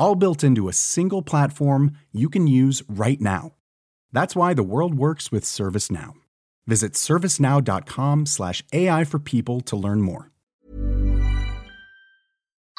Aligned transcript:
all 0.00 0.16
built 0.16 0.42
into 0.42 0.68
a 0.68 0.72
single 0.72 1.22
platform 1.22 1.92
you 2.10 2.28
can 2.28 2.46
use 2.46 2.82
right 2.88 3.20
now. 3.20 3.52
That's 4.12 4.34
why 4.34 4.54
the 4.54 4.62
world 4.62 4.94
works 4.94 5.30
with 5.30 5.44
ServiceNow. 5.44 6.14
Visit 6.66 6.94
servicenow.com/ai 6.94 9.04
for 9.04 9.18
people 9.18 9.60
to 9.60 9.76
learn 9.76 10.00
more. 10.00 10.30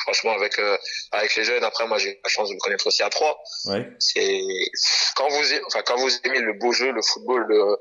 Franchement, 0.04 0.34
avec 0.34 0.58
euh, 0.60 0.78
avec 1.12 1.36
les 1.36 1.44
jeunes, 1.44 1.64
après 1.64 1.88
moi 1.88 2.00
j'ai 2.00 2.10
eu 2.10 2.18
la 2.24 2.30
chance 2.30 2.50
de 2.50 2.56
me 2.56 2.60
connaître 2.60 2.88
aussi 2.88 3.04
à 3.04 3.10
trois. 3.10 3.38
Ouais. 3.66 3.88
C'est 4.00 4.42
quand 5.16 5.30
vous 5.30 5.44
enfin 5.68 5.82
quand 5.86 5.98
vous 5.98 6.10
aimez 6.24 6.40
le 6.40 6.54
beau 6.54 6.72
jeu, 6.72 6.92
le 6.92 7.02
football, 7.02 7.46
le 7.48 7.78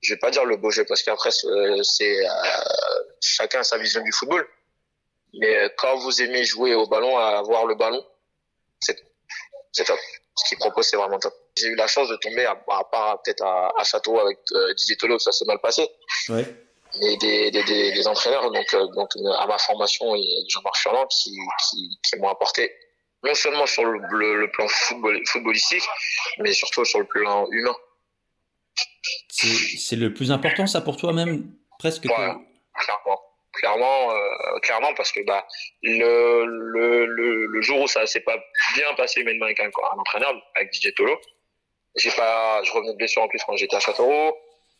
je 0.00 0.14
vais 0.14 0.18
pas 0.18 0.30
dire 0.30 0.44
le 0.44 0.56
beau 0.56 0.70
jeu 0.70 0.84
parce 0.84 1.02
qu'après 1.02 1.30
c'est 1.30 1.46
euh, 1.54 1.82
chacun 3.20 3.62
sa 3.62 3.78
vision 3.78 4.02
du 4.02 4.12
football. 4.12 4.46
Mais 5.34 5.70
quand 5.78 5.96
vous 5.98 6.22
aimez 6.22 6.44
jouer 6.44 6.74
au 6.74 6.86
ballon, 6.86 7.18
avoir 7.18 7.66
le 7.66 7.74
ballon, 7.74 8.04
c'est 8.82 9.84
top. 9.84 9.98
Ce 10.34 10.48
qu'il 10.48 10.58
propose, 10.58 10.86
c'est 10.86 10.96
vraiment 10.96 11.18
top. 11.18 11.34
J'ai 11.56 11.68
eu 11.68 11.74
la 11.74 11.86
chance 11.86 12.08
de 12.08 12.16
tomber, 12.16 12.46
à, 12.46 12.52
à 12.52 12.84
part 12.84 13.22
peut-être 13.22 13.42
à, 13.42 13.72
à, 13.78 13.84
Château 13.84 14.18
avec 14.18 14.38
euh, 14.52 14.74
Didier 14.74 14.96
Tolo, 14.96 15.18
ça 15.18 15.32
s'est 15.32 15.44
mal 15.44 15.58
passé. 15.60 15.88
Ouais. 16.28 16.46
Mais 17.00 17.16
des, 17.18 17.50
des, 17.50 17.64
des, 17.64 17.92
des 17.92 18.06
entraîneurs, 18.06 18.50
donc, 18.50 18.66
euh, 18.74 18.86
donc 18.88 19.10
à 19.38 19.46
ma 19.46 19.58
formation, 19.58 20.14
il 20.14 20.24
y 20.24 20.38
a 20.38 20.44
Jean-Marc 20.48 20.76
Furlan 20.76 21.06
qui, 21.06 21.30
qui, 21.70 21.98
qui 22.02 22.16
m'ont 22.18 22.28
apporté 22.28 22.70
non 23.24 23.34
seulement 23.34 23.66
sur 23.66 23.84
le, 23.84 23.98
le, 24.10 24.40
le, 24.40 24.50
plan 24.50 24.66
football, 24.68 25.20
footballistique, 25.26 25.84
mais 26.38 26.52
surtout 26.52 26.84
sur 26.84 26.98
le 26.98 27.06
plan 27.06 27.46
humain. 27.50 27.74
C'est 29.30 29.96
le 29.96 30.12
plus 30.12 30.30
important, 30.32 30.66
ça, 30.66 30.80
pour 30.80 30.96
toi 30.96 31.12
même? 31.12 31.52
Presque 31.78 32.06
clairement 33.62 34.10
euh, 34.10 34.58
clairement 34.60 34.92
parce 34.94 35.12
que 35.12 35.20
bah 35.24 35.46
le, 35.82 36.44
le, 36.44 37.46
le, 37.46 37.62
jour 37.62 37.80
où 37.80 37.86
ça 37.86 38.06
s'est 38.06 38.20
pas 38.20 38.36
bien 38.74 38.92
passé 38.94 39.20
humainement 39.20 39.44
avec 39.46 39.60
un, 39.60 39.66
un 39.66 39.98
entraîneur 39.98 40.34
avec 40.56 40.72
DJ 40.74 40.92
Tolo 40.94 41.16
j'ai 41.94 42.10
pas 42.10 42.62
je 42.64 42.72
revenais 42.72 42.92
de 42.92 42.98
blessure 42.98 43.22
en 43.22 43.28
plus 43.28 43.42
quand 43.46 43.56
j'étais 43.56 43.76
à 43.76 43.80
Châteauroux. 43.80 44.32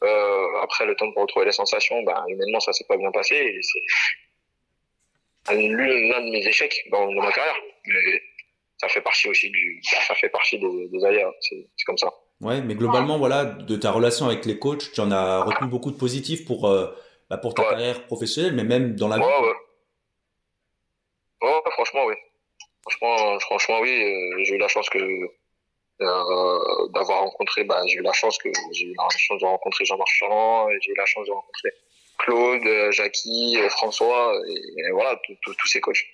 Euh, 0.02 0.46
après 0.62 0.84
le 0.84 0.96
temps 0.96 1.12
pour 1.12 1.22
retrouver 1.22 1.46
les 1.46 1.52
sensations 1.52 2.02
bah 2.02 2.24
humainement 2.28 2.58
ça 2.58 2.72
s'est 2.72 2.84
pas 2.88 2.96
bien 2.96 3.12
passé 3.12 3.56
c'est 5.46 5.54
l'un 5.54 6.20
de 6.20 6.30
mes 6.30 6.44
échecs 6.46 6.74
dans, 6.90 7.08
ma 7.12 7.30
carrière. 7.30 7.56
Mais 7.86 8.20
ça 8.78 8.88
fait 8.88 9.00
partie 9.00 9.28
aussi 9.28 9.48
du 9.50 9.80
ça 9.84 10.14
fait 10.16 10.28
partie 10.28 10.58
des, 10.58 10.88
des 10.88 11.04
ailleurs 11.04 11.32
c'est 11.40 11.64
comme 11.86 11.98
ça. 11.98 12.12
Ouais 12.40 12.60
mais 12.62 12.74
globalement 12.74 13.16
voilà 13.16 13.44
de 13.44 13.76
ta 13.76 13.92
relation 13.92 14.26
avec 14.26 14.44
les 14.44 14.58
coachs 14.58 14.90
tu 14.92 15.00
en 15.00 15.12
as 15.12 15.44
retenu 15.44 15.68
beaucoup 15.68 15.92
de 15.92 15.98
positifs 15.98 16.44
pour 16.44 16.68
euh 16.68 16.92
bah, 17.32 17.38
pour 17.38 17.54
ta 17.54 17.62
ouais. 17.62 17.70
carrière 17.70 18.04
professionnelle, 18.04 18.52
mais 18.52 18.64
même 18.64 18.94
dans 18.94 19.08
la 19.08 19.16
vie. 19.16 19.22
Ouais, 19.22 19.48
ouais. 21.40 21.70
franchement, 21.70 22.04
oui. 22.04 22.14
Franchement, 22.82 23.40
franchement, 23.40 23.80
oui. 23.80 23.88
Euh, 23.88 24.44
j'ai 24.44 24.56
eu 24.56 24.58
la 24.58 24.68
chance 24.68 24.90
que 24.90 24.98
euh, 24.98 26.88
d'avoir 26.92 27.20
rencontré. 27.20 27.64
Bah, 27.64 27.80
j'ai 27.86 27.94
eu 27.94 28.02
la 28.02 28.12
chance 28.12 28.36
que 28.36 28.50
j'ai 28.72 28.84
eu 28.84 28.94
la 28.98 29.08
chance 29.16 29.40
de 29.40 29.46
rencontrer 29.46 29.86
Jean-Marc 29.86 30.10
Ferrand, 30.18 30.68
j'ai 30.82 30.90
eu 30.90 30.94
la 30.94 31.06
chance 31.06 31.26
de 31.26 31.32
rencontrer 31.32 31.70
Claude, 32.18 32.66
euh, 32.66 32.92
Jackie, 32.92 33.56
François, 33.70 34.34
et, 34.46 34.52
et 34.52 34.90
voilà, 34.92 35.18
tous 35.40 35.68
ces 35.68 35.80
coachs. 35.80 36.04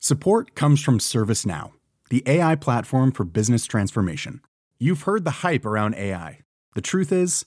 Support 0.00 0.54
comes 0.54 0.82
from 0.82 0.98
ServiceNow, 0.98 1.72
the 2.10 2.22
AI 2.26 2.56
platform 2.56 3.10
for 3.10 3.24
business 3.24 3.64
transformation. 3.64 4.42
You've 4.78 5.04
heard 5.04 5.24
the 5.24 5.42
hype 5.42 5.64
around 5.64 5.94
AI. 5.94 6.40
The 6.74 6.82
truth 6.82 7.10
is, 7.10 7.46